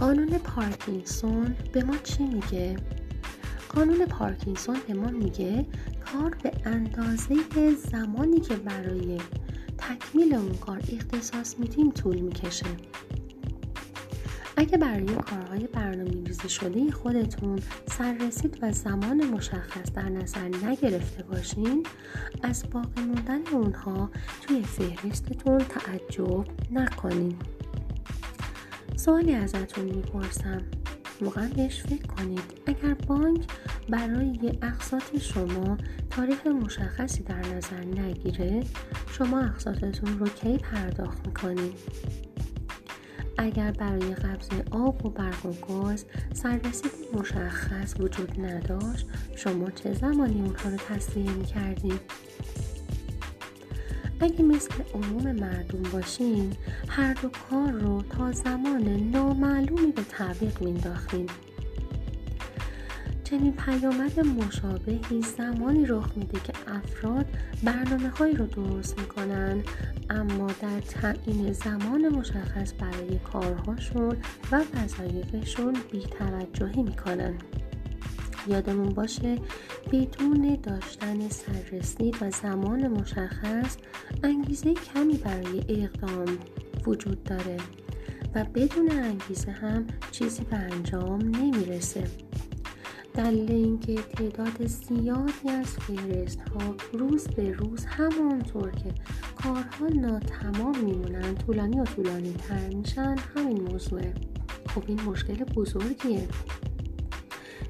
[0.00, 2.76] قانون پارکینسون به ما چی میگه؟
[3.68, 5.66] قانون پارکینسون به ما میگه
[6.12, 7.34] کار به اندازه
[7.92, 9.18] زمانی که برای
[9.78, 12.66] تکمیل اون کار اختصاص میدیم طول می‌کشه
[14.56, 21.86] اگه برای کارهای برنامه ریزی شده خودتون سررسید و زمان مشخص در نظر نگرفته باشین
[22.42, 24.10] از باقی موندن اونها
[24.40, 27.36] توی فهرستتون تعجب نکنین
[29.04, 30.62] سوالی ازتون می‌پرسم.
[31.20, 32.42] واقعا بهش فکر کنید.
[32.66, 33.40] اگر بانک
[33.88, 35.76] برای اقساط شما
[36.10, 38.62] تاریخ مشخصی در نظر نگیره
[39.12, 41.72] شما اقساطتون رو کی پرداخت می‌کنید
[43.38, 49.06] اگر برای قبض آب و برق و گاز سررسید مشخص وجود نداشت
[49.36, 52.00] شما چه زمانی اونها رو تصویه می‌کردید؟
[54.20, 56.52] اگه مثل عموم مردم باشین
[56.88, 61.26] هر دو کار رو تا زمان نامعلومی به تعویق مینداختیم
[63.24, 67.26] چنین پیامد مشابهی زمانی رخ میده که افراد
[67.62, 69.62] برنامه هایی رو درست می‌کنن
[70.10, 74.16] اما در تعیین زمان مشخص برای کارهاشون
[74.52, 77.34] و وظایفشون بیتوجهی می‌کنن.
[78.46, 79.38] یادمون باشه
[79.92, 83.76] بدون داشتن سررسید و زمان مشخص
[84.22, 86.38] انگیزه کمی برای اقدام
[86.86, 87.56] وجود داره
[88.34, 92.04] و بدون انگیزه هم چیزی به انجام نمی‌رسه.
[93.14, 98.94] دلیل اینکه تعداد زیادی از فهرست ها روز به روز همانطور که
[99.42, 104.14] کارها ناتمام میمونن طولانی و طولانی تر میشن همین موضوعه.
[104.68, 106.28] خب این مشکل بزرگیه.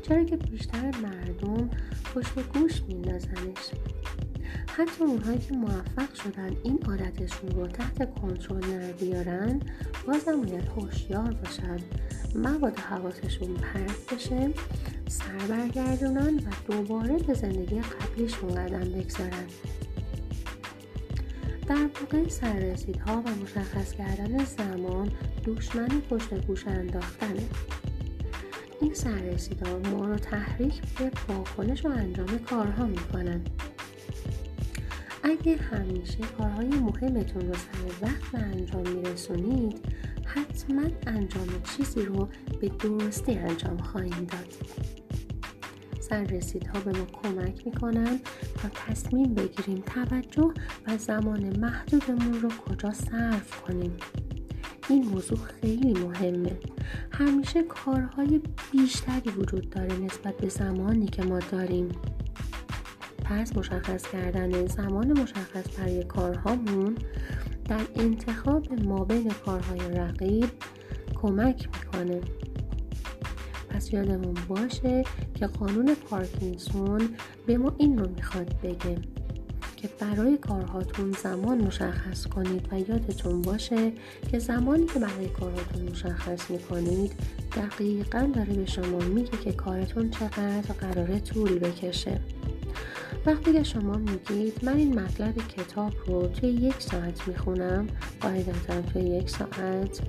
[0.02, 1.70] چرا که بیشتر مردم
[2.14, 3.70] پشت گوش میندازنش؟
[4.66, 9.60] حتی اونهایی که موفق شدن این عادتشون رو تحت کنترل نربیارن
[10.06, 11.78] بازم باید هوشیار باشن.
[12.34, 14.50] مبادا حواسشون پرت بشه
[15.08, 19.46] سر برگردونن و دوباره به زندگی قبلیشون قدم بگذارن.
[21.68, 25.12] در واقع سررسیدها و مشخص کردن زمان
[25.46, 27.42] دشمن پشت گوش انداختنه.
[28.80, 33.40] این سررسیدها ما رو تحریک به واکنش و انجام کارها می‌کنن.
[35.22, 39.80] اگه همیشه کارهای مهمتون رو سر وقت به انجام میرسونید
[40.26, 41.46] حتما انجام
[41.76, 42.28] چیزی رو
[42.60, 44.54] به درستی انجام خواهیم داد.
[46.00, 48.20] سررسیدها به ما کمک می‌کنن
[48.54, 50.54] تا تصمیم بگیریم توجه
[50.86, 53.96] و زمان محدودمون رو کجا صرف کنیم.
[54.90, 56.58] این موضوع خیلی مهمه.
[57.12, 58.40] همیشه کارهای
[58.72, 61.88] بیشتری وجود داره نسبت به زمانی که ما داریم.
[63.24, 66.94] پس مشخص کردن زمان مشخص برای کارهامون
[67.68, 70.50] در انتخاب ما بین کارهای رقیب
[71.14, 72.20] کمک می‌کنه.
[73.68, 77.08] پس یادمون باشه که قانون پارکینسون
[77.46, 78.98] به ما این رو می‌خواد بگه.
[79.82, 83.92] که برای کارهاتون زمان مشخص کنید و یادتون باشه
[84.30, 87.12] که زمانی که برای کارهاتون مشخص می‌کنید
[87.56, 92.20] دقیقا داره به شما میگه که کارتون چقدر قراره طول بکشه.
[93.26, 97.86] وقتی که شما میگید من این مطلب کتاب رو توی یک ساعت می‌خونم
[98.20, 100.00] قاعدتا توی یک ساعت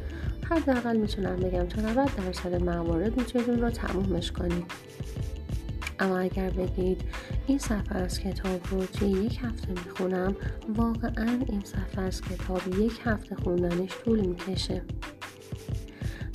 [0.50, 4.66] حداقل می‌تونم بگم تا 90 درصد موارد می‌تونید رو تمومش کنید.
[6.02, 7.02] اما اگر بگید
[7.48, 10.36] این صفحه از کتاب رو توی یک هفته می‌خونم
[10.76, 14.82] واقعا این صفحه از کتاب یک هفته خوندنش طول می‌کشه.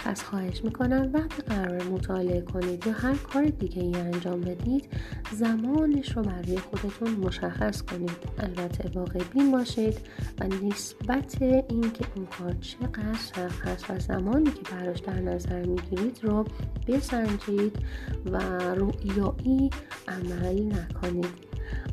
[0.06, 4.88] پس خواهش می‌کنم وقتی قرار مطالعه کنید یا هر کار دیگه ای انجام بدید
[5.32, 8.10] زمانش رو برای خودتون مشخص کنید.
[8.38, 9.98] البته واقع بین باشید
[10.40, 16.18] و نسبت اینکه این کار چقدر سخت هست و زمانی که براش در نظر می‌گیرید
[16.22, 16.44] رو
[16.88, 17.78] بسنجید
[18.26, 19.70] و رویایی
[20.08, 21.46] عمل نکنید.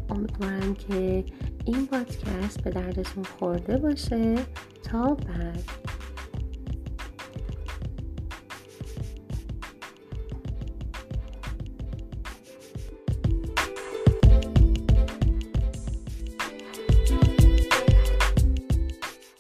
[0.10, 1.26] امیدوارم که
[1.66, 4.36] این پادکست به دردتون خورده باشه.
[4.84, 5.64] تا بعد.